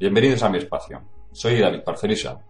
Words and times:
Bienvenidos 0.00 0.42
a 0.42 0.48
mi 0.48 0.56
espacio. 0.56 1.02
Soy 1.30 1.58
David 1.58 1.82
Parcerisa. 1.84 2.42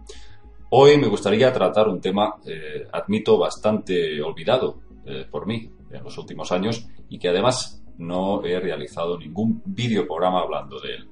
Hoy 0.71 0.97
me 0.99 1.09
gustaría 1.09 1.53
tratar 1.53 1.89
un 1.89 2.01
tema, 2.01 2.37
eh, 2.47 2.87
admito, 2.93 3.37
bastante 3.37 4.23
olvidado 4.23 4.79
eh, 5.05 5.27
por 5.29 5.49
mí 5.49 5.69
en 5.91 6.05
los 6.05 6.17
últimos 6.17 6.53
años 6.53 6.87
y 7.09 7.19
que 7.19 7.29
además 7.29 7.83
no 7.99 8.45
he 8.45 8.61
realizado 8.61 9.19
ningún 9.19 9.61
videoprograma 9.65 10.43
hablando 10.43 10.79
de 10.79 10.95
él. 10.95 11.09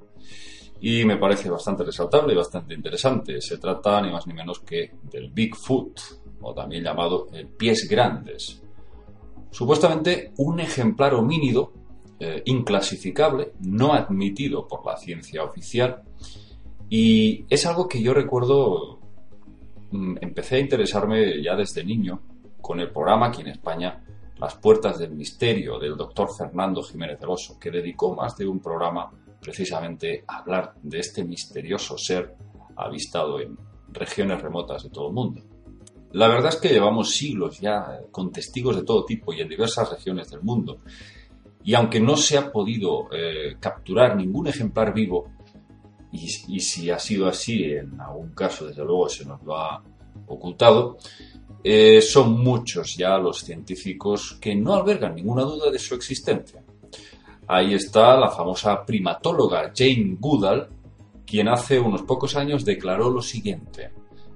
Y 0.81 1.05
me 1.05 1.17
parece 1.17 1.51
bastante 1.51 1.83
resaltable 1.83 2.35
y 2.35 2.37
bastante 2.37 2.73
interesante. 2.73 3.41
Se 3.41 3.59
trata 3.59 4.01
ni 4.01 4.13
más 4.13 4.25
ni 4.29 4.35
menos 4.35 4.61
que 4.61 4.93
del 5.11 5.33
Bigfoot, 5.33 6.01
o 6.41 6.55
también 6.55 6.85
llamado 6.85 7.27
el 7.33 7.49
pies 7.49 7.89
grandes. 7.91 8.63
Supuestamente 9.51 10.35
un 10.37 10.61
ejemplar 10.61 11.15
homínido 11.15 11.73
eh, 12.21 12.43
inclasificable, 12.47 13.53
no 13.61 13.95
admitido 13.95 14.67
por 14.67 14.85
la 14.85 14.97
ciencia 14.97 15.45
oficial, 15.45 16.03
y 16.91 17.45
es 17.49 17.67
algo 17.67 17.87
que 17.87 18.03
yo 18.03 18.15
recuerdo, 18.15 18.99
mm, 19.91 20.17
empecé 20.21 20.57
a 20.57 20.61
interesarme 20.61 21.43
ya 21.43 21.55
desde 21.55 21.85
niño 21.85 22.21
con 22.61 22.81
el 22.81 22.91
programa 22.91 23.27
aquí 23.27 23.43
en 23.43 23.49
España, 23.49 24.03
Las 24.39 24.57
Puertas 24.57 24.99
del 24.99 25.13
Misterio, 25.13 25.79
del 25.79 25.97
doctor 25.97 26.29
Fernando 26.37 26.83
Jiménez 26.83 27.21
del 27.21 27.31
Oso, 27.31 27.59
que 27.59 27.71
dedicó 27.71 28.15
más 28.15 28.37
de 28.37 28.47
un 28.47 28.61
programa 28.61 29.11
precisamente 29.41 30.25
a 30.27 30.39
hablar 30.39 30.75
de 30.83 30.99
este 30.99 31.25
misterioso 31.25 31.97
ser 31.97 32.35
avistado 32.77 33.41
en 33.41 33.57
regiones 33.91 34.41
remotas 34.41 34.83
de 34.83 34.91
todo 34.91 35.09
el 35.09 35.15
mundo. 35.15 35.43
La 36.13 36.29
verdad 36.29 36.55
es 36.55 36.57
que 36.57 36.71
llevamos 36.71 37.11
siglos 37.11 37.61
ya 37.61 38.01
con 38.11 38.33
testigos 38.33 38.77
de 38.77 38.83
todo 38.83 39.05
tipo 39.05 39.33
y 39.33 39.41
en 39.41 39.49
diversas 39.49 39.91
regiones 39.91 40.31
del 40.31 40.43
mundo, 40.43 40.81
y 41.69 41.75
aunque 41.75 42.01
no 42.01 42.17
se 42.17 42.39
ha 42.39 42.51
podido 42.51 43.11
eh, 43.13 43.57
capturar 43.61 44.17
ningún 44.17 44.47
ejemplar 44.47 44.95
vivo, 44.95 45.29
y, 46.11 46.61
si 46.61 46.89
ha 46.89 46.99
sido 46.99 47.29
así, 47.29 47.63
en 47.63 48.01
algún 48.01 48.31
caso 48.31 48.69
desde 48.69 48.83
luego 48.83 49.07
se 49.11 49.27
nos 49.27 49.43
lo 49.43 49.55
ha 49.55 49.85
ocultado, 50.29 50.97
eh, 51.63 52.01
son 52.01 52.43
muchos 52.43 52.97
ya 52.97 53.19
los 53.19 53.41
científicos 53.41 54.39
que 54.41 54.55
no 54.55 54.77
albergan 54.77 55.15
ninguna 55.15 55.43
duda 55.43 55.71
de 55.71 55.79
su 55.79 55.95
existencia. 55.95 56.65
Ahí 57.47 57.75
está 57.75 58.19
la 58.19 58.31
famosa 58.31 58.87
primatóloga 58.87 59.71
Jane 59.77 60.17
Goodall, 60.19 60.71
quien 61.27 61.49
hace 61.49 61.79
unos 61.79 62.01
pocos 62.01 62.35
años 62.35 62.65
declaró 62.65 63.11
lo 63.11 63.21
siguiente. 63.21 63.91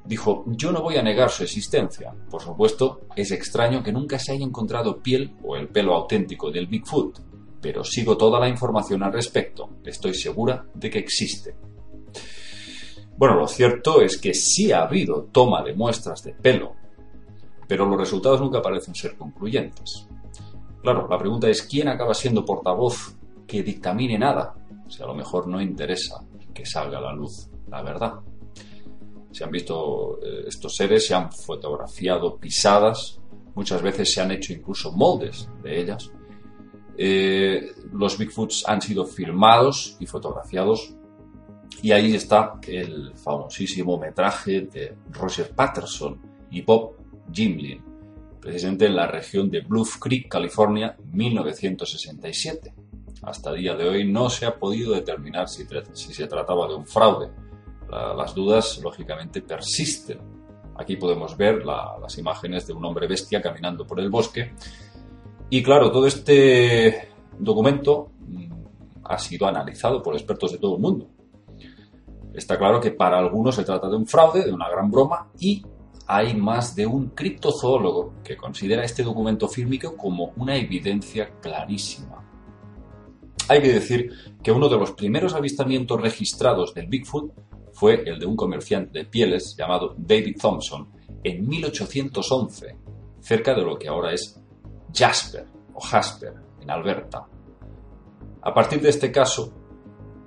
Dijo, 0.05 0.45
yo 0.47 0.73
no 0.73 0.83
voy 0.83 0.97
a 0.97 1.03
negar 1.03 1.31
su 1.31 1.45
existencia. 1.45 2.13
Por 2.29 2.43
supuesto, 2.43 3.03
es 3.15 3.31
extraño 3.31 3.83
que 3.83 3.93
nunca 3.93 4.19
se 4.19 4.33
haya 4.33 4.45
encontrado 4.45 5.01
piel 5.01 5.37
o 5.45 5.57
el 5.57 5.69
pelo 5.69 5.95
auténtico 5.95 6.51
del 6.51 6.67
Bigfoot, 6.67 7.21
pero 7.61 7.85
sigo 7.85 8.17
toda 8.17 8.41
la 8.41 8.49
información 8.49 9.03
al 9.03 9.13
respecto. 9.13 9.71
Estoy 9.85 10.15
segura 10.15 10.67
de 10.75 10.91
que 10.91 10.99
existe. 10.99 11.55
Bueno, 13.17 13.37
lo 13.37 13.47
cierto 13.47 14.01
es 14.01 14.19
que 14.19 14.35
sí 14.35 14.73
ha 14.73 14.83
habido 14.83 15.29
toma 15.31 15.63
de 15.63 15.75
muestras 15.75 16.25
de 16.25 16.33
pelo, 16.33 16.75
pero 17.69 17.87
los 17.87 17.99
resultados 17.99 18.41
nunca 18.41 18.61
parecen 18.61 18.95
ser 18.95 19.17
concluyentes. 19.17 20.09
Claro, 20.83 21.07
la 21.09 21.19
pregunta 21.19 21.49
es 21.49 21.63
quién 21.63 21.89
acaba 21.89 22.15
siendo 22.15 22.45
portavoz 22.45 23.17
que 23.47 23.63
dictamine 23.63 24.19
nada, 24.19 24.55
si 24.89 25.01
a 25.01 25.07
lo 25.07 25.15
mejor 25.15 25.47
no 25.47 25.61
interesa 25.61 26.25
que 26.53 26.67
salga 26.67 26.99
a 26.99 27.03
la 27.03 27.13
luz 27.13 27.49
la 27.69 27.83
verdad 27.83 28.15
se 29.33 29.45
han 29.45 29.51
visto 29.51 30.21
eh, 30.23 30.45
estos 30.47 30.77
seres, 30.77 31.07
se 31.07 31.15
han 31.15 31.33
fotografiado 31.33 32.37
pisadas, 32.37 33.19
muchas 33.55 33.83
veces 33.83 34.13
se 34.13 34.21
han 34.21 34.31
hecho 34.31 34.53
incluso 34.53 34.93
moldes 34.93 35.49
de 35.63 35.81
ellas. 35.81 36.11
Eh, 36.97 37.73
los 37.93 38.19
Bigfoots 38.19 38.65
han 38.69 38.83
sido 38.83 39.07
filmados 39.07 39.97
y 39.99 40.07
fotografiados 40.07 40.95
y 41.83 41.91
ahí 41.93 42.15
está 42.15 42.61
el 42.69 43.15
famosísimo 43.17 43.99
metraje 43.99 44.61
de 44.61 44.95
Roger 45.11 45.51
Patterson 45.51 46.21
y 46.51 46.61
Bob 46.61 46.97
Gimlin, 47.33 47.83
precisamente 48.39 48.87
en 48.87 48.97
la 48.97 49.07
región 49.07 49.51
de 49.51 49.63
Bluff 49.63 49.97
Creek, 49.99 50.29
California, 50.29 50.95
1967. 51.11 52.75
Hasta 53.23 53.51
el 53.51 53.61
día 53.61 53.75
de 53.75 53.89
hoy 53.89 54.13
no 54.13 54.29
se 54.29 54.45
ha 54.45 54.59
podido 54.59 54.95
determinar 54.95 55.49
si 55.49 55.65
se 56.13 56.27
trataba 56.27 56.69
de 56.69 56.75
un 56.75 56.87
fraude 56.87 57.31
las 58.17 58.35
dudas, 58.35 58.81
lógicamente, 58.83 59.43
persisten. 59.43 60.19
Aquí 60.77 60.97
podemos 60.97 61.37
ver 61.37 61.65
las 61.65 62.17
imágenes 62.19 62.67
de 62.67 62.73
un 62.73 62.85
hombre 62.85 63.07
bestia 63.07 63.43
caminando 63.43 63.87
por 63.87 64.01
el 64.01 64.09
bosque. 64.09 64.53
Y 65.51 65.63
claro, 65.63 65.93
todo 65.93 66.07
este 66.07 67.09
documento 67.39 68.13
mm, 68.27 68.53
ha 69.05 69.19
sido 69.19 69.47
analizado 69.47 70.03
por 70.03 70.15
expertos 70.15 70.53
de 70.53 70.59
todo 70.59 70.77
el 70.77 70.83
mundo. 70.83 71.09
Está 72.33 72.57
claro 72.57 72.81
que 72.81 72.93
para 72.93 73.19
algunos 73.19 73.55
se 73.55 73.65
trata 73.65 73.89
de 73.89 73.97
un 73.97 74.07
fraude, 74.07 74.45
de 74.45 74.53
una 74.53 74.71
gran 74.71 74.91
broma, 74.91 75.31
y 75.39 75.63
hay 76.07 76.35
más 76.35 76.75
de 76.75 76.87
un 76.87 77.11
criptozoólogo 77.11 78.15
que 78.25 78.37
considera 78.37 78.85
este 78.85 79.03
documento 79.03 79.49
fílmico 79.49 79.97
como 79.97 80.33
una 80.37 80.57
evidencia 80.57 81.31
clarísima. 81.41 82.25
Hay 83.49 83.61
que 83.61 83.73
decir 83.73 84.11
que 84.43 84.53
uno 84.53 84.69
de 84.69 84.79
los 84.79 84.93
primeros 84.93 85.35
avistamientos 85.35 86.01
registrados 86.01 86.73
del 86.73 86.87
Bigfoot 86.87 87.33
fue 87.73 88.03
el 88.07 88.19
de 88.19 88.27
un 88.27 88.37
comerciante 88.37 89.01
de 89.01 89.05
pieles 89.07 89.55
llamado 89.57 89.95
David 89.97 90.37
Thompson 90.41 90.89
en 91.23 91.47
1811, 91.47 92.77
cerca 93.21 93.55
de 93.55 93.63
lo 93.63 93.79
que 93.79 93.89
ahora 93.89 94.13
es 94.13 94.41
Jasper 94.93 95.47
o 95.75 95.81
Jasper, 95.81 96.35
en 96.61 96.71
Alberta. 96.71 97.27
A 98.43 98.55
partir 98.55 98.81
de 98.81 98.91
este 98.91 99.11
caso, 99.11 99.53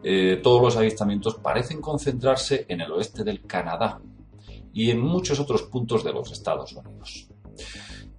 eh, 0.04 0.40
todos 0.42 0.62
los 0.62 0.78
avistamientos 0.78 1.36
parecen 1.36 1.82
concentrarse 1.82 2.66
en 2.68 2.82
el 2.82 2.92
oeste 2.92 3.24
del 3.24 3.46
Canadá 3.46 4.00
y 4.74 4.92
en 4.92 5.02
muchos 5.02 5.40
otros 5.40 5.64
puntos 5.64 6.04
de 6.04 6.14
los 6.14 6.32
Estados 6.32 6.74
Unidos. 6.74 7.28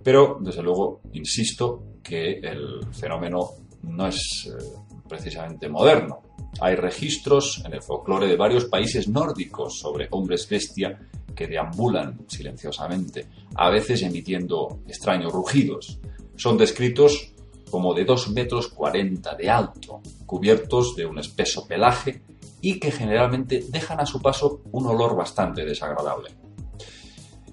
Pero, 0.03 0.38
desde 0.41 0.62
luego, 0.62 1.00
insisto 1.12 1.98
que 2.03 2.38
el 2.38 2.92
fenómeno 2.92 3.50
no 3.82 4.06
es 4.06 4.48
eh, 4.48 4.65
precisamente 5.09 5.69
moderno. 5.69 6.22
Hay 6.60 6.74
registros 6.74 7.62
en 7.64 7.74
el 7.74 7.82
folclore 7.82 8.26
de 8.26 8.36
varios 8.36 8.64
países 8.66 9.08
nórdicos 9.08 9.78
sobre 9.78 10.08
hombres 10.10 10.48
bestia 10.48 10.98
que 11.34 11.46
deambulan 11.46 12.18
silenciosamente, 12.28 13.28
a 13.54 13.68
veces 13.70 14.02
emitiendo 14.02 14.80
extraños 14.86 15.32
rugidos. 15.32 16.00
Son 16.36 16.56
descritos 16.56 17.34
como 17.70 17.92
de 17.94 18.04
2 18.04 18.30
metros 18.30 18.68
40 18.68 19.34
de 19.34 19.50
alto, 19.50 20.00
cubiertos 20.24 20.96
de 20.96 21.04
un 21.04 21.18
espeso 21.18 21.66
pelaje 21.66 22.22
y 22.60 22.80
que 22.80 22.90
generalmente 22.90 23.64
dejan 23.68 24.00
a 24.00 24.06
su 24.06 24.20
paso 24.20 24.62
un 24.72 24.86
olor 24.86 25.14
bastante 25.14 25.64
desagradable. 25.64 26.30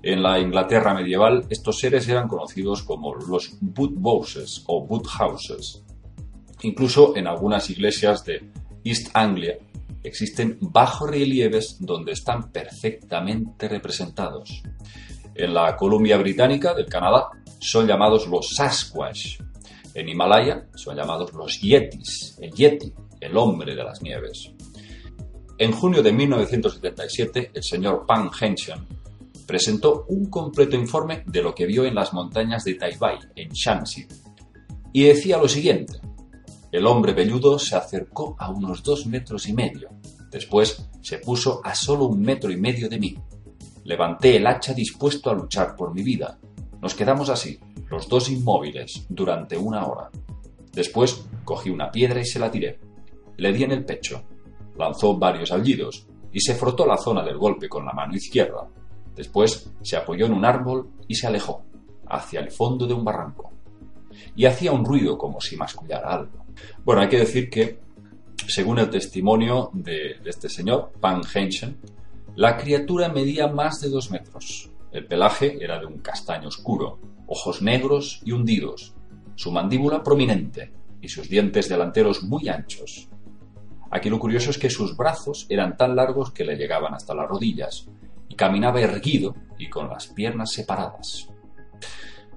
En 0.01 0.21
la 0.21 0.39
Inglaterra 0.39 0.93
medieval, 0.93 1.45
estos 1.49 1.79
seres 1.79 2.07
eran 2.07 2.27
conocidos 2.27 2.83
como 2.83 3.15
los 3.15 3.57
Bouses 3.61 4.63
o 4.67 4.85
Houses. 5.17 5.83
Incluso 6.61 7.15
en 7.15 7.27
algunas 7.27 7.69
iglesias 7.69 8.23
de 8.25 8.51
East 8.83 9.09
Anglia 9.13 9.57
existen 10.03 10.57
bajorrelieves 10.59 11.77
donde 11.79 12.11
están 12.11 12.51
perfectamente 12.51 13.67
representados. 13.67 14.61
En 15.35 15.53
la 15.53 15.75
Columbia 15.75 16.17
Británica 16.17 16.73
del 16.73 16.87
Canadá 16.87 17.29
son 17.59 17.87
llamados 17.87 18.27
los 18.27 18.55
Sasquatch. 18.55 19.39
En 19.93 20.09
Himalaya 20.09 20.67
son 20.75 20.95
llamados 20.95 21.33
los 21.33 21.59
Yetis, 21.61 22.37
el 22.41 22.51
Yeti, 22.51 22.91
el 23.19 23.37
hombre 23.37 23.75
de 23.75 23.83
las 23.83 24.01
nieves. 24.01 24.51
En 25.57 25.71
junio 25.71 26.01
de 26.03 26.11
1977, 26.11 27.51
el 27.53 27.63
señor 27.63 28.05
Pan 28.05 28.29
Henshin 28.39 28.85
presentó 29.45 30.05
un 30.07 30.29
completo 30.29 30.75
informe 30.75 31.23
de 31.27 31.41
lo 31.41 31.53
que 31.53 31.65
vio 31.65 31.85
en 31.85 31.95
las 31.95 32.13
montañas 32.13 32.63
de 32.63 32.75
Taibai, 32.75 33.19
en 33.35 33.49
Shanxi, 33.49 34.07
y 34.91 35.03
decía 35.03 35.37
lo 35.37 35.47
siguiente. 35.47 35.99
El 36.73 36.87
hombre 36.87 37.13
velludo 37.13 37.59
se 37.59 37.75
acercó 37.75 38.35
a 38.39 38.49
unos 38.49 38.81
dos 38.81 39.05
metros 39.05 39.47
y 39.47 39.53
medio. 39.53 39.89
Después 40.31 40.89
se 41.01 41.19
puso 41.19 41.61
a 41.63 41.75
solo 41.75 42.05
un 42.05 42.19
metro 42.19 42.51
y 42.51 42.57
medio 42.57 42.89
de 42.89 42.97
mí. 42.97 43.15
Levanté 43.83 44.37
el 44.37 44.47
hacha 44.47 44.73
dispuesto 44.73 45.29
a 45.29 45.35
luchar 45.35 45.75
por 45.75 45.93
mi 45.93 46.01
vida. 46.01 46.39
Nos 46.81 46.95
quedamos 46.95 47.29
así, 47.29 47.59
los 47.91 48.09
dos 48.09 48.27
inmóviles, 48.31 49.05
durante 49.07 49.55
una 49.55 49.85
hora. 49.85 50.09
Después 50.71 51.27
cogí 51.45 51.69
una 51.69 51.91
piedra 51.91 52.19
y 52.19 52.25
se 52.25 52.39
la 52.39 52.49
tiré. 52.49 52.79
Le 53.37 53.53
di 53.53 53.65
en 53.65 53.71
el 53.73 53.85
pecho. 53.85 54.23
Lanzó 54.75 55.15
varios 55.15 55.51
aullidos 55.51 56.07
y 56.31 56.39
se 56.39 56.55
frotó 56.55 56.87
la 56.87 56.97
zona 56.97 57.23
del 57.23 57.37
golpe 57.37 57.69
con 57.69 57.85
la 57.85 57.93
mano 57.93 58.15
izquierda. 58.15 58.67
Después 59.15 59.71
se 59.83 59.95
apoyó 59.95 60.25
en 60.25 60.33
un 60.33 60.43
árbol 60.43 60.89
y 61.07 61.13
se 61.13 61.27
alejó, 61.27 61.65
hacia 62.07 62.39
el 62.39 62.49
fondo 62.49 62.87
de 62.87 62.95
un 62.95 63.05
barranco. 63.05 63.51
Y 64.35 64.47
hacía 64.47 64.71
un 64.71 64.83
ruido 64.83 65.19
como 65.19 65.39
si 65.39 65.55
mascullara 65.55 66.11
algo. 66.11 66.42
Bueno, 66.83 67.01
hay 67.01 67.09
que 67.09 67.19
decir 67.19 67.49
que, 67.49 67.79
según 68.47 68.79
el 68.79 68.89
testimonio 68.89 69.69
de, 69.73 70.17
este 70.25 70.49
señor, 70.49 70.91
Pan 70.99 71.21
Henshen, 71.33 71.77
la 72.35 72.57
criatura 72.57 73.09
medía 73.09 73.47
más 73.47 73.81
de 73.81 73.89
dos 73.89 74.11
metros. 74.11 74.69
El 74.91 75.05
pelaje 75.05 75.57
era 75.63 75.79
de 75.79 75.85
un 75.85 75.99
castaño 75.99 76.47
oscuro, 76.47 76.99
ojos 77.27 77.61
negros 77.61 78.21
y 78.25 78.31
hundidos, 78.31 78.93
su 79.35 79.51
mandíbula 79.51 80.03
prominente 80.03 80.71
y 81.01 81.09
sus 81.09 81.29
dientes 81.29 81.69
delanteros 81.69 82.23
muy 82.23 82.49
anchos. 82.49 83.07
Aquí 83.91 84.09
lo 84.09 84.19
curioso 84.19 84.49
es 84.49 84.57
que 84.57 84.69
sus 84.69 84.97
brazos 84.97 85.45
eran 85.49 85.77
tan 85.77 85.95
largos 85.95 86.31
que 86.31 86.43
le 86.43 86.55
llegaban 86.55 86.93
hasta 86.93 87.13
las 87.13 87.27
rodillas 87.27 87.87
y 88.27 88.35
caminaba 88.35 88.81
erguido 88.81 89.35
y 89.59 89.69
con 89.69 89.89
las 89.89 90.07
piernas 90.07 90.51
separadas. 90.51 91.27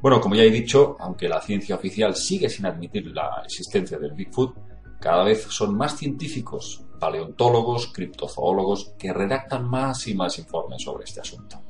Bueno, 0.06 0.20
como 0.20 0.36
ya 0.36 0.44
he 0.44 0.50
dicho, 0.52 0.94
aunque 1.00 1.28
la 1.28 1.40
ciencia 1.40 1.74
oficial 1.74 2.14
sigue 2.14 2.48
sin 2.48 2.64
admitir 2.64 3.08
la 3.08 3.42
existencia 3.44 3.98
del 3.98 4.12
Bigfoot, 4.12 4.54
cada 5.00 5.24
vez 5.24 5.48
son 5.50 5.76
más 5.76 5.98
científicos, 5.98 6.84
paleontólogos, 7.00 7.88
criptozoólogos, 7.88 8.92
que 8.96 9.12
redactan 9.12 9.68
más 9.68 10.06
y 10.06 10.14
más 10.14 10.38
informes 10.38 10.82
sobre 10.84 11.06
este 11.06 11.22
asunto. 11.22 11.60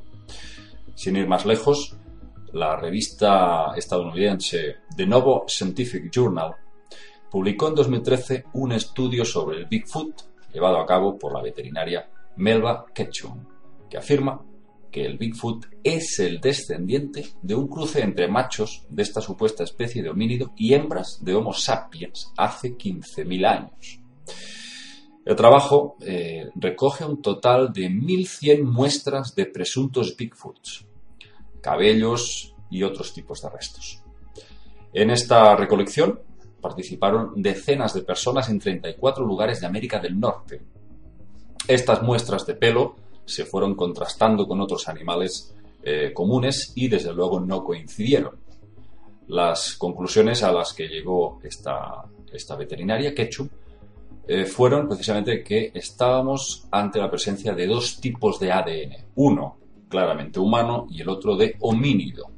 Sin 0.95 1.17
ir 1.17 1.27
más 1.27 1.47
lejos, 1.47 1.97
la 2.53 2.77
revista 2.77 3.73
estadounidense 3.75 4.81
The 4.95 5.07
Novo 5.07 5.47
Scientific 5.49 6.11
Journal 6.15 6.57
publicó 7.31 7.69
en 7.69 7.75
2013 7.75 8.45
un 8.53 8.73
estudio 8.73 9.25
sobre 9.25 9.57
el 9.57 9.65
Bigfoot 9.65 10.53
llevado 10.53 10.79
a 10.79 10.85
cabo 10.85 11.19
por 11.19 11.33
la 11.33 11.41
veterinaria 11.41 12.07
Melba 12.37 12.85
Ketchum, 12.93 13.47
que 13.89 13.97
afirma 13.97 14.39
que 14.91 15.05
el 15.05 15.19
Bigfoot 15.19 15.67
es 15.83 16.19
el 16.19 16.41
descendiente 16.41 17.27
de 17.43 17.55
un 17.55 17.69
cruce 17.69 18.03
entre 18.03 18.29
machos 18.29 18.87
de 18.89 19.03
esta 19.03 19.21
supuesta 19.21 19.65
especie 19.65 20.03
de 20.03 20.11
homínido 20.11 20.53
y 20.57 20.75
hembras 20.75 21.19
de 21.23 21.35
Homo 21.35 21.53
sapiens 21.53 22.33
hace 22.37 22.77
15.000 22.77 23.47
años. 23.47 24.01
El 25.25 25.35
trabajo 25.35 25.97
eh, 26.01 26.51
recoge 26.55 27.05
un 27.05 27.21
total 27.21 27.73
de 27.73 27.91
1.100 27.91 28.63
muestras 28.63 29.35
de 29.35 29.47
presuntos 29.47 30.17
Bigfoots, 30.17 30.87
cabellos 31.61 32.55
y 32.71 32.85
otros 32.85 33.13
tipos 33.13 33.43
de 33.43 33.51
restos. 33.51 34.03
En 34.93 35.11
esta 35.11 35.57
recolección 35.57 36.21
participaron 36.61 37.43
decenas 37.43 37.93
de 37.93 38.03
personas 38.03 38.49
en 38.49 38.59
34 38.59 39.27
lugares 39.27 39.61
de 39.61 39.67
América 39.67 39.99
del 39.99 40.19
Norte. 40.19 40.63
Estas 41.69 42.03
muestras 42.03 42.47
de 42.47 42.55
pelo 42.55 42.97
se 43.27 43.45
fueron 43.45 43.75
contrastando 43.75 44.47
con 44.49 44.61
otros 44.61 44.89
animales 44.89 45.55
eh, 45.83 46.13
comunes 46.15 46.73
y 46.75 46.89
desde 46.89 47.13
luego 47.13 47.41
no 47.41 47.63
coincidieron. 47.63 48.37
Las 49.29 49.77
conclusiones 49.77 50.43
a 50.43 50.53
las 50.53 50.73
que 50.73 50.89
llegó 50.89 51.41
esta, 51.43 52.05
veterinaria, 52.57 53.15
Ketchum, 53.15 53.49
eh, 54.27 54.45
fueron 54.45 54.89
precisamente 54.89 55.43
que 55.43 55.71
estábamos 55.75 56.67
ante 56.71 56.99
la 56.99 57.11
presencia 57.11 57.53
de 57.55 57.67
dos 57.67 58.01
tipos 58.01 58.41
de 58.41 58.53
ADN. 58.53 59.07
Uno 59.17 59.59
claramente 59.89 60.41
humano 60.41 60.87
y 60.91 61.03
el 61.03 61.09
otro 61.09 61.37
de 61.37 61.57
homínido. 61.61 62.31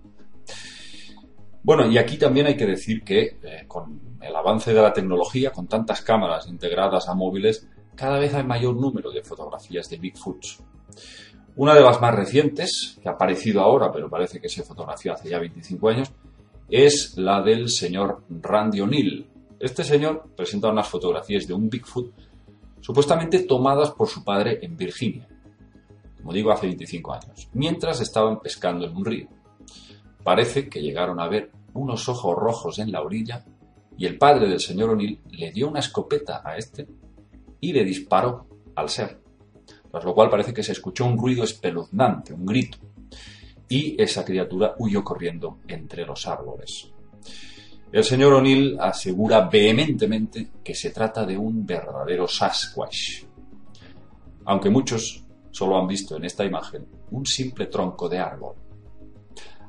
Bueno, 1.62 1.90
y 1.90 1.98
aquí 1.98 2.16
también 2.16 2.46
hay 2.46 2.56
que 2.56 2.66
decir 2.66 3.02
que 3.02 3.38
eh, 3.42 3.64
con 3.66 4.18
el 4.20 4.34
avance 4.34 4.72
de 4.72 4.80
la 4.80 4.92
tecnología, 4.92 5.52
con 5.52 5.66
tantas 5.66 6.02
cámaras 6.02 6.48
integradas 6.48 7.08
a 7.08 7.14
móviles, 7.14 7.68
cada 7.94 8.18
vez 8.18 8.32
hay 8.34 8.44
mayor 8.44 8.76
número 8.76 9.10
de 9.10 9.22
fotografías 9.22 9.88
de 9.90 9.96
Bigfoots. 9.98 10.62
Una 11.56 11.74
de 11.74 11.80
las 11.80 12.00
más 12.00 12.14
recientes, 12.14 12.98
que 13.02 13.08
ha 13.08 13.12
aparecido 13.12 13.60
ahora, 13.60 13.90
pero 13.90 14.08
parece 14.08 14.40
que 14.40 14.48
se 14.48 14.62
fotografió 14.62 15.12
hace 15.12 15.28
ya 15.28 15.38
25 15.38 15.88
años, 15.88 16.12
es 16.68 17.16
la 17.16 17.42
del 17.42 17.68
señor 17.68 18.22
Randy 18.28 18.80
O'Neill. 18.80 19.26
Este 19.58 19.82
señor 19.82 20.30
presenta 20.36 20.68
unas 20.68 20.88
fotografías 20.88 21.46
de 21.46 21.54
un 21.54 21.68
Bigfoot 21.68 22.12
supuestamente 22.80 23.40
tomadas 23.40 23.90
por 23.90 24.08
su 24.08 24.22
padre 24.22 24.60
en 24.62 24.76
Virginia, 24.76 25.28
como 26.18 26.32
digo, 26.32 26.52
hace 26.52 26.66
25 26.66 27.12
años, 27.12 27.48
mientras 27.54 28.00
estaban 28.00 28.40
pescando 28.40 28.86
en 28.86 28.96
un 28.96 29.04
río. 29.04 29.28
Parece 30.22 30.68
que 30.68 30.80
llegaron 30.80 31.20
a 31.20 31.28
ver 31.28 31.50
unos 31.74 32.08
ojos 32.08 32.36
rojos 32.36 32.78
en 32.78 32.92
la 32.92 33.02
orilla 33.02 33.44
y 33.96 34.06
el 34.06 34.16
padre 34.16 34.48
del 34.48 34.60
señor 34.60 34.90
O'Neill 34.90 35.20
le 35.30 35.50
dio 35.50 35.68
una 35.68 35.80
escopeta 35.80 36.42
a 36.44 36.56
este 36.56 36.86
y 37.60 37.72
le 37.72 37.84
disparó 37.84 38.46
al 38.74 38.88
ser 38.88 39.20
tras 39.90 40.04
lo 40.04 40.14
cual 40.14 40.30
parece 40.30 40.52
que 40.52 40.62
se 40.62 40.72
escuchó 40.72 41.06
un 41.06 41.18
ruido 41.18 41.44
espeluznante, 41.44 42.32
un 42.32 42.46
grito, 42.46 42.78
y 43.68 44.00
esa 44.00 44.24
criatura 44.24 44.74
huyó 44.78 45.04
corriendo 45.04 45.58
entre 45.68 46.04
los 46.04 46.26
árboles. 46.26 46.90
El 47.90 48.04
señor 48.04 48.34
O'Neill 48.34 48.78
asegura 48.78 49.48
vehementemente 49.48 50.50
que 50.62 50.74
se 50.74 50.90
trata 50.90 51.24
de 51.24 51.36
un 51.36 51.64
verdadero 51.64 52.28
Sasquatch, 52.28 53.24
aunque 54.44 54.70
muchos 54.70 55.24
solo 55.50 55.78
han 55.78 55.86
visto 55.86 56.16
en 56.16 56.24
esta 56.24 56.44
imagen 56.44 56.86
un 57.10 57.24
simple 57.24 57.66
tronco 57.66 58.08
de 58.08 58.18
árbol. 58.18 58.54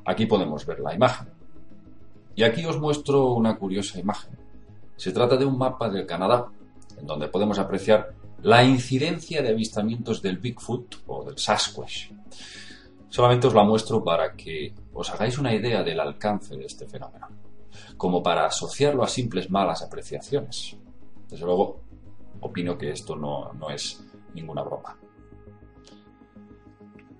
Aquí 0.04 0.26
podemos 0.26 0.64
ver 0.66 0.80
la 0.80 0.94
imagen. 0.94 1.28
Y 2.34 2.42
aquí 2.42 2.64
os 2.64 2.78
muestro 2.78 3.32
una 3.32 3.56
curiosa 3.56 3.98
imagen. 3.98 4.38
Se 4.96 5.12
trata 5.12 5.36
de 5.36 5.44
un 5.44 5.58
mapa 5.58 5.88
del 5.88 6.06
Canadá, 6.06 6.46
en 6.98 7.06
donde 7.06 7.28
podemos 7.28 7.58
apreciar 7.58 8.14
la 8.42 8.64
incidencia 8.64 9.42
de 9.42 9.50
avistamientos 9.50 10.22
del 10.22 10.38
Bigfoot 10.38 11.02
o 11.06 11.24
del 11.24 11.38
Sasquatch. 11.38 12.10
Solamente 13.08 13.48
os 13.48 13.54
la 13.54 13.64
muestro 13.64 14.02
para 14.02 14.34
que 14.34 14.72
os 14.94 15.10
hagáis 15.10 15.36
una 15.38 15.54
idea 15.54 15.82
del 15.82 16.00
alcance 16.00 16.56
de 16.56 16.64
este 16.64 16.86
fenómeno, 16.86 17.28
como 17.96 18.22
para 18.22 18.46
asociarlo 18.46 19.02
a 19.02 19.08
simples 19.08 19.50
malas 19.50 19.82
apreciaciones. 19.82 20.76
Desde 21.28 21.44
luego, 21.44 21.80
opino 22.40 22.78
que 22.78 22.90
esto 22.90 23.16
no, 23.16 23.52
no 23.52 23.70
es 23.70 24.02
ninguna 24.34 24.62
broma. 24.62 24.96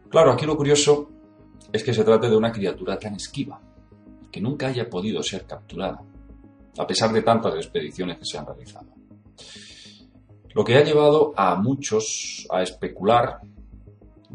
Claro, 0.09 0.33
aquí 0.33 0.47
lo 0.47 0.57
curioso 0.57 1.11
es 1.73 1.85
que 1.85 1.95
se 1.95 2.05
trate 2.05 2.29
de 2.29 2.37
una 2.37 2.51
criatura 2.51 2.99
tan 2.99 3.15
esquiva, 3.15 3.61
que 4.31 4.41
nunca 4.41 4.69
haya 4.69 4.89
podido 4.89 5.23
ser 5.23 5.45
capturada, 5.45 6.03
a 6.79 6.87
pesar 6.87 7.13
de 7.13 7.23
tantas 7.23 7.55
expediciones 7.57 8.19
que 8.19 8.25
se 8.25 8.39
han 8.39 8.47
realizado. 8.47 8.89
Lo 10.53 10.65
que 10.65 10.77
ha 10.77 10.85
llevado 10.85 11.33
a 11.37 11.55
muchos 11.57 12.47
a 12.51 12.63
especular 12.63 13.41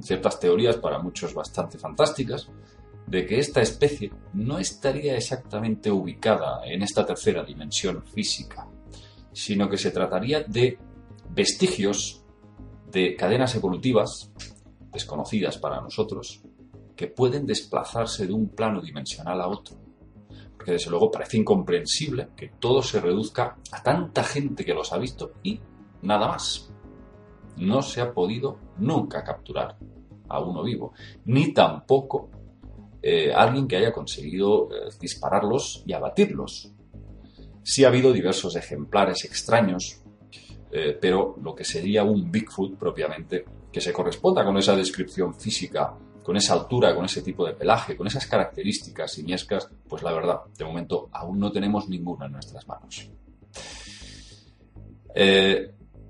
ciertas 0.02 0.40
teorías 0.40 0.78
para 0.78 1.00
muchos 1.00 1.34
bastante 1.34 1.78
fantásticas 1.78 2.50
de 3.08 3.26
que 3.26 3.40
esta 3.40 3.62
especie 3.62 4.12
no 4.34 4.58
estaría 4.58 5.16
exactamente 5.16 5.92
ubicada 5.92 6.66
en 6.66 6.82
esta 6.82 7.06
tercera 7.06 7.44
dimensión 7.44 8.04
física, 8.04 8.68
sino 9.32 9.70
que 9.70 9.78
se 9.78 9.92
trataría 9.92 10.42
de 10.42 10.78
vestigios 11.30 12.24
de 12.92 13.16
cadenas 13.16 13.56
evolutivas 13.56 14.32
desconocidas 14.92 15.58
para 15.58 15.82
nosotros 15.82 16.42
que 16.96 17.08
pueden 17.08 17.46
desplazarse 17.46 18.26
de 18.26 18.34
un 18.34 18.50
plano 18.50 18.82
dimensional 18.82 19.42
a 19.42 19.48
otro. 19.48 19.78
Porque 20.56 20.72
desde 20.72 20.90
luego 20.90 21.12
parece 21.12 21.38
incomprensible 21.38 22.30
que 22.36 22.54
todo 22.60 22.82
se 22.82 23.02
reduzca 23.02 23.58
a 23.72 23.84
tanta 23.84 24.24
gente 24.24 24.64
que 24.64 24.74
los 24.74 24.94
ha 24.94 24.98
visto 24.98 25.34
y 25.44 25.60
nada 26.06 26.28
más. 26.28 26.72
No 27.58 27.82
se 27.82 28.02
ha 28.02 28.14
podido 28.14 28.58
nunca 28.78 29.24
capturar 29.24 29.78
a 30.28 30.40
uno 30.40 30.64
vivo, 30.64 30.94
ni 31.26 31.54
tampoco 31.54 32.30
eh, 33.02 33.32
alguien 33.32 33.68
que 33.68 33.78
haya 33.78 33.92
conseguido 33.92 34.68
eh, 34.72 34.90
dispararlos 35.00 35.84
y 35.86 35.94
abatirlos. 35.94 36.72
Sí 37.62 37.84
ha 37.84 37.90
habido 37.90 38.12
diversos 38.12 38.56
ejemplares 38.56 39.26
extraños, 39.26 40.02
eh, 40.72 40.98
pero 41.00 41.36
lo 41.42 41.54
que 41.54 41.64
sería 41.64 42.04
un 42.04 42.32
Bigfoot 42.32 42.78
propiamente, 42.78 43.46
que 43.72 43.80
se 43.80 43.94
corresponda 43.94 44.44
con 44.44 44.58
esa 44.58 44.76
descripción 44.76 45.36
física, 45.36 45.94
con 46.24 46.36
esa 46.36 46.54
altura, 46.54 46.96
con 46.96 47.06
ese 47.06 47.22
tipo 47.22 47.46
de 47.46 47.54
pelaje, 47.54 47.96
con 47.96 48.08
esas 48.08 48.26
características 48.26 49.14
simiescas, 49.14 49.70
pues 49.88 50.02
la 50.02 50.12
verdad, 50.12 50.40
de 50.58 50.66
momento 50.66 51.10
aún 51.12 51.38
no 51.40 51.52
tenemos 51.52 51.88
ninguna 51.88 52.26
en 52.26 52.32
nuestras 52.32 52.68
manos. 52.68 53.12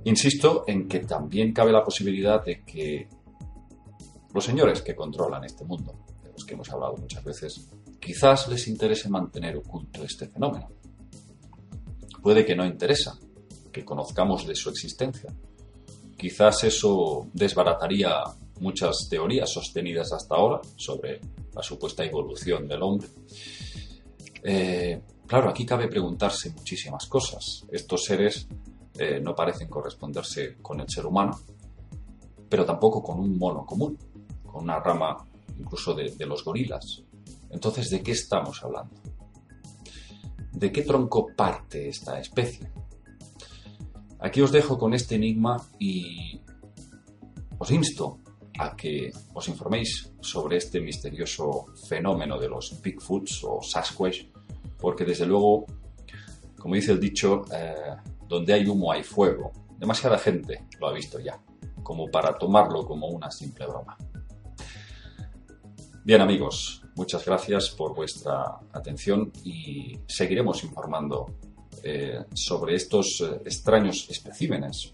Insisto 0.06 0.64
en 0.68 0.88
que 0.88 1.00
también 1.00 1.52
cabe 1.52 1.72
la 1.72 1.84
posibilidad 1.84 2.44
de 2.44 2.64
que 2.64 3.08
los 4.34 4.44
señores 4.44 4.82
que 4.82 4.96
controlan 4.96 5.44
este 5.44 5.66
mundo, 5.66 5.96
de 6.22 6.32
los 6.32 6.46
que 6.46 6.54
hemos 6.54 6.70
hablado 6.70 6.98
muchas 6.98 7.24
veces, 7.24 7.70
quizás 8.00 8.48
les 8.48 8.68
interese 8.68 9.10
mantener 9.10 9.58
oculto 9.58 10.04
este 10.04 10.28
fenómeno. 10.28 10.70
Puede 12.22 12.46
que 12.46 12.56
no 12.56 12.66
interesa 12.66 13.18
que 13.72 13.84
conozcamos 13.84 14.46
de 14.46 14.56
su 14.56 14.70
existencia. 14.70 15.34
Quizás 16.16 16.64
eso 16.64 17.28
desbarataría 17.34 18.24
muchas 18.60 19.08
teorías 19.10 19.52
sostenidas 19.52 20.14
hasta 20.14 20.36
ahora 20.36 20.62
sobre 20.76 21.20
la 21.54 21.64
supuesta 21.64 22.06
evolución 22.06 22.68
del 22.68 22.84
hombre. 22.84 23.08
Eh, 24.44 25.02
claro, 25.26 25.50
aquí 25.50 25.66
cabe 25.66 25.88
preguntarse 25.88 26.52
muchísimas 26.52 27.08
cosas. 27.08 27.66
Estos 27.72 28.04
seres 28.04 28.48
eh, 28.98 29.20
no 29.22 29.36
parecen 29.36 29.68
corresponderse 29.68 30.58
con 30.62 30.80
el 30.80 30.90
ser 30.90 31.06
humano, 31.06 31.38
pero 32.50 32.66
tampoco 32.66 33.04
con 33.04 33.20
un 33.20 33.38
mono 33.38 33.66
común, 33.66 33.98
con 34.46 34.64
una 34.64 34.80
rama 34.80 35.18
incluso 35.60 35.94
de, 35.94 36.14
los 36.26 36.44
gorilas. 36.44 37.04
Entonces, 37.50 37.90
¿de 37.90 38.02
qué 38.02 38.12
estamos 38.12 38.64
hablando? 38.64 38.96
¿De 40.52 40.72
qué 40.72 40.84
tronco 40.84 41.28
parte 41.36 41.90
esta 41.90 42.20
especie? 42.20 42.72
Aquí 44.20 44.42
os 44.42 44.52
dejo 44.52 44.78
con 44.78 44.94
este 44.94 45.16
enigma 45.16 45.62
y 45.80 46.40
os 47.58 47.72
insto 47.72 48.20
a 48.58 48.76
que 48.76 49.12
os 49.34 49.48
informéis 49.50 50.14
sobre 50.22 50.58
este 50.58 50.80
misterioso 50.80 51.66
fenómeno 51.88 52.40
de 52.40 52.48
los 52.48 52.82
Bigfoots 52.82 53.44
o 53.44 53.62
Sasquatch, 53.62 54.28
porque 54.80 55.04
desde 55.04 55.26
luego, 55.26 55.66
como 56.58 56.76
dice 56.76 56.94
el 56.94 57.00
dicho, 57.00 57.44
eh, 57.54 57.96
donde 58.28 58.54
hay 58.54 58.68
humo 58.68 58.92
hay 58.92 59.04
fuego. 59.04 59.52
De 59.70 59.80
Demasiada 59.80 60.18
gente 60.18 60.66
lo 60.80 60.88
ha 60.88 60.94
visto 60.94 61.20
ya, 61.20 61.40
como 61.84 62.10
para 62.10 62.38
tomarlo 62.38 62.86
como 62.86 63.08
una 63.08 63.30
simple 63.30 63.66
broma. 63.66 63.98
Bien 66.04 66.22
amigos, 66.22 66.84
muchas 66.96 67.26
gracias 67.26 67.72
por 67.72 67.96
vuestra 67.96 68.60
atención 68.72 69.32
y 69.44 69.98
seguiremos 70.08 70.64
informando 70.64 71.26
eh, 71.84 72.24
sobre 72.34 72.76
estos 72.76 73.22
eh, 73.22 73.42
extraños 73.44 74.08
especímenes, 74.10 74.94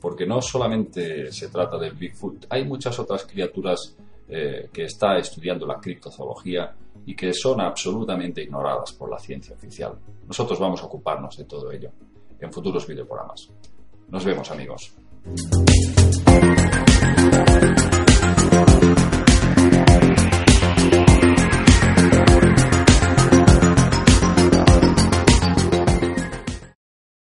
porque 0.00 0.26
no 0.26 0.42
solamente 0.42 1.32
se 1.32 1.48
trata 1.48 1.78
del 1.78 1.94
Bigfoot, 1.94 2.46
hay 2.50 2.64
muchas 2.64 2.98
otras 2.98 3.24
criaturas 3.24 3.96
eh, 4.28 4.68
que 4.72 4.84
está 4.84 5.16
estudiando 5.16 5.66
la 5.66 5.80
criptozoología 5.80 6.74
y 7.06 7.16
que 7.16 7.32
son 7.32 7.60
absolutamente 7.60 8.42
ignoradas 8.42 8.92
por 8.92 9.10
la 9.10 9.18
ciencia 9.18 9.54
oficial. 9.54 9.94
Nosotros 10.26 10.58
vamos 10.58 10.82
a 10.82 10.86
ocuparnos 10.86 11.36
de 11.36 11.44
todo 11.44 11.72
ello 11.72 11.90
en 12.40 12.52
futuros 12.52 12.86
videoprogramas. 12.86 13.50
Nos 14.08 14.24
vemos 14.24 14.50
amigos. 14.50 14.92